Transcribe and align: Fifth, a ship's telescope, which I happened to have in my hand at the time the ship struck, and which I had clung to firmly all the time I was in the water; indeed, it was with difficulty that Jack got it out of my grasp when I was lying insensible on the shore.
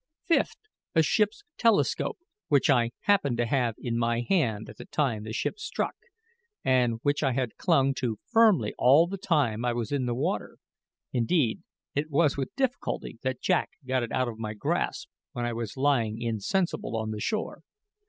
Fifth, 0.25 0.57
a 0.95 1.03
ship's 1.03 1.43
telescope, 1.59 2.17
which 2.47 2.71
I 2.71 2.89
happened 3.01 3.37
to 3.37 3.45
have 3.45 3.75
in 3.77 3.99
my 3.99 4.25
hand 4.27 4.67
at 4.67 4.77
the 4.77 4.85
time 4.85 5.21
the 5.21 5.31
ship 5.31 5.59
struck, 5.59 5.93
and 6.65 6.97
which 7.03 7.21
I 7.21 7.33
had 7.33 7.55
clung 7.57 7.93
to 8.01 8.17
firmly 8.25 8.73
all 8.79 9.05
the 9.05 9.19
time 9.19 9.63
I 9.63 9.73
was 9.73 9.91
in 9.91 10.07
the 10.07 10.15
water; 10.15 10.57
indeed, 11.13 11.61
it 11.93 12.09
was 12.09 12.35
with 12.35 12.55
difficulty 12.55 13.19
that 13.21 13.43
Jack 13.43 13.73
got 13.85 14.01
it 14.01 14.11
out 14.11 14.27
of 14.27 14.39
my 14.39 14.55
grasp 14.55 15.07
when 15.33 15.45
I 15.45 15.53
was 15.53 15.77
lying 15.77 16.19
insensible 16.19 16.97
on 16.97 17.11
the 17.11 17.19
shore. 17.21 17.61